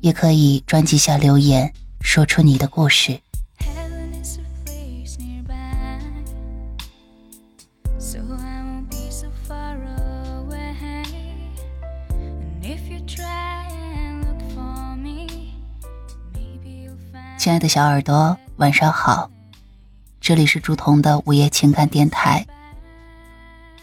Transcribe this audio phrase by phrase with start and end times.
[0.00, 3.20] 也可以专辑下留言，说出你的故事。
[17.38, 19.30] 亲爱的小耳朵，晚上好，
[20.20, 22.46] 这里是朱彤的午夜情感电台。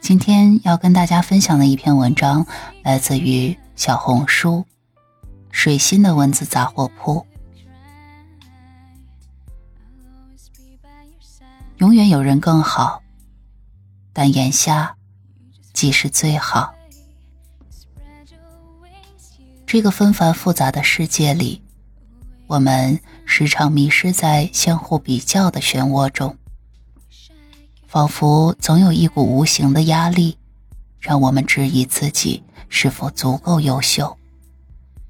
[0.00, 2.44] 今天要跟大家分享的一篇文章，
[2.82, 4.66] 来自于小红书。
[5.54, 7.24] 水星的文字杂货铺，
[11.78, 13.00] 永远有人更好，
[14.12, 14.96] 但眼下
[15.72, 16.74] 即是最好。
[19.64, 21.62] 这个纷繁复杂的世界里，
[22.48, 26.36] 我们时常迷失在相互比较的漩涡中，
[27.86, 30.36] 仿佛总有一股无形的压力，
[30.98, 34.18] 让我们质疑自己是否足够优秀。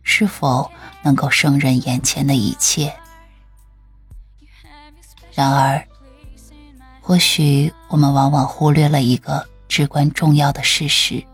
[0.05, 0.71] 是否
[1.03, 2.95] 能够胜任眼前的一切？
[5.33, 5.85] 然而，
[7.01, 11.25] 或许我们往往忽略了一个至关重要的事实：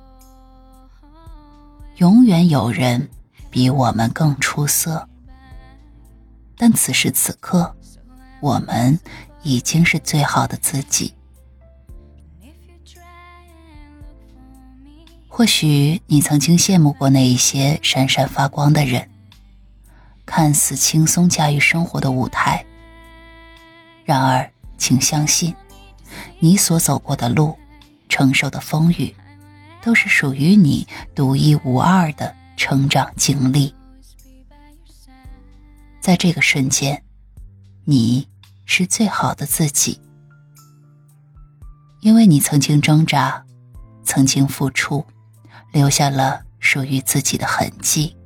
[1.96, 3.10] 永远有人
[3.50, 5.06] 比我们更出色。
[6.56, 7.74] 但此时此刻，
[8.40, 8.98] 我们
[9.42, 11.12] 已经是最好的自己。
[15.32, 19.08] 或许你曾经羡慕过那一些闪闪发光的人，
[20.26, 22.62] 看似轻松驾驭生活的舞台。
[24.04, 25.54] 然而，请相信，
[26.40, 27.56] 你所走过的路，
[28.08, 29.14] 承受的风雨，
[29.80, 33.72] 都是属于你独一无二的成长经历。
[36.00, 37.00] 在这个瞬间，
[37.84, 38.26] 你
[38.66, 39.98] 是最好的自己，
[42.00, 43.42] 因为你曾经挣扎，
[44.02, 45.02] 曾经付出。
[45.72, 48.16] 留下了属于自己的痕迹。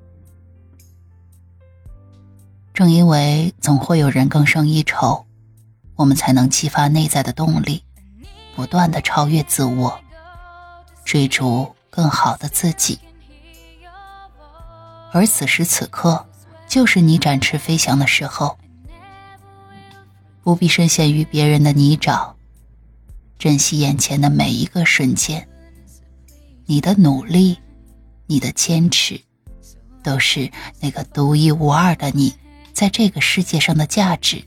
[2.72, 5.24] 正因为总会有人更胜一筹，
[5.94, 7.84] 我们才能激发内在的动力，
[8.56, 9.96] 不断的超越自我，
[11.04, 12.98] 追逐更好的自己。
[15.12, 16.26] 而此时此刻，
[16.66, 18.58] 就是你展翅飞翔的时候，
[20.42, 22.32] 不必深陷于别人的泥沼，
[23.38, 25.48] 珍惜眼前的每一个瞬间。
[26.66, 27.58] 你的努力，
[28.26, 29.20] 你的坚持，
[30.02, 32.34] 都是那个独一无二的你
[32.72, 34.42] 在这个世界上的价值。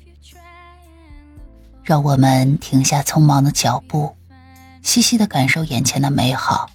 [1.84, 4.18] 让我们停下匆忙的脚步，
[4.82, 6.70] 细细的感受眼前的美好。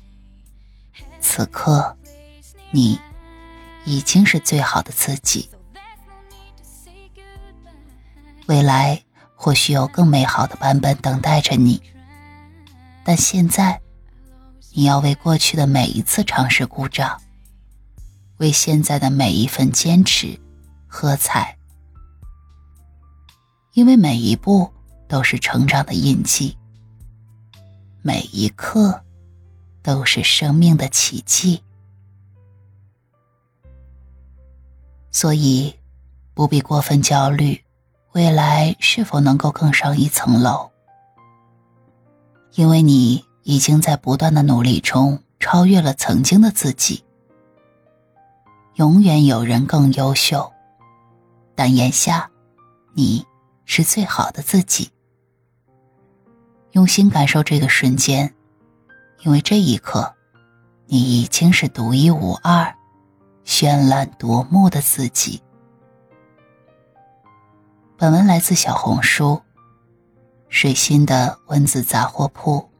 [1.20, 1.96] 此刻，
[2.70, 2.98] 你
[3.84, 5.50] 已经是最好的自己。
[8.46, 9.02] 未来
[9.34, 11.82] 或许有更美好的版本等待着你，
[13.02, 13.81] 但现在。
[14.74, 17.20] 你要为过去的每一次尝试鼓掌，
[18.38, 20.40] 为现在的每一份坚持
[20.86, 21.58] 喝彩，
[23.74, 24.72] 因为每一步
[25.06, 26.56] 都是成长的印记，
[28.00, 28.98] 每一刻
[29.82, 31.62] 都是生命的奇迹，
[35.10, 35.74] 所以
[36.32, 37.62] 不必过分焦虑
[38.12, 40.70] 未来是否能够更上一层楼，
[42.54, 43.22] 因为你。
[43.42, 47.04] 已经在不断的努力中超越了曾经的自己。
[48.76, 50.50] 永远有人更优秀，
[51.54, 52.30] 但眼下，
[52.94, 53.26] 你
[53.64, 54.90] 是最好的自己。
[56.70, 58.34] 用心感受这个瞬间，
[59.20, 60.14] 因为这一刻，
[60.86, 62.74] 你已经是独一无二、
[63.44, 65.42] 绚烂夺目的自己。
[67.98, 69.40] 本文来自小红书，
[70.48, 72.71] 水心的文字杂货铺。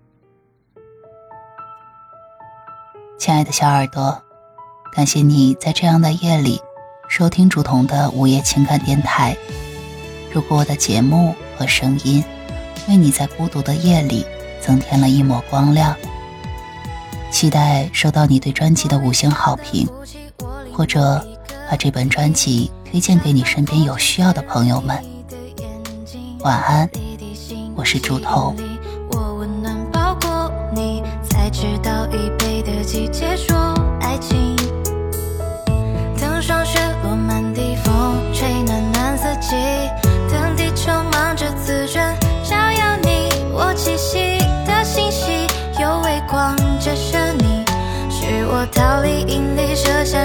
[3.22, 4.20] 亲爱的小耳朵，
[4.92, 6.60] 感谢你在这样的夜里
[7.08, 9.36] 收听竹筒的午夜情感电台。
[10.32, 12.24] 如果我的节目和声音
[12.88, 14.26] 为你在孤独的夜里
[14.60, 15.96] 增添了一抹光亮，
[17.30, 19.88] 期待收到你对专辑的五星好评，
[20.72, 21.24] 或者
[21.70, 25.00] 把这本专辑推荐给你身边有需要的朋友们。
[26.40, 26.90] 晚安，
[27.76, 28.56] 我是竹筒。
[32.62, 33.56] 的季节说
[34.00, 34.56] 爱情，
[36.20, 37.92] 等霜雪落满地，风
[38.32, 39.56] 吹暖暖四季，
[40.30, 45.46] 等地球忙着自转，照耀你我气息的信息，
[45.80, 47.64] 有微光折射你，
[48.08, 50.21] 是我逃离引力设下。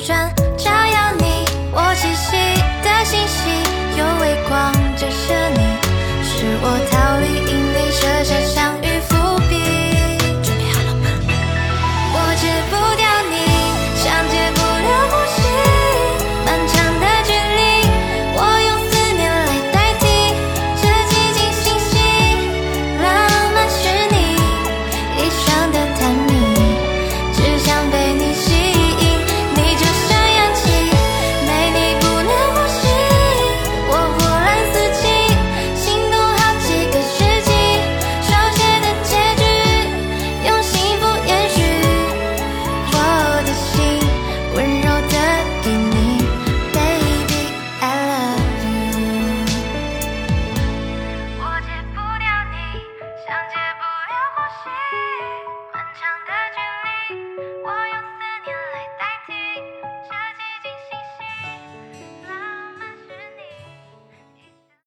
[0.00, 2.36] 转照耀你我栖息
[2.84, 3.50] 的星系
[3.98, 5.60] 有微光折射你
[6.22, 7.27] 是我逃离。